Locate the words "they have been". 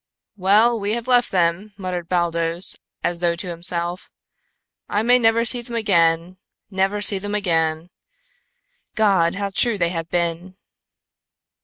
9.77-10.55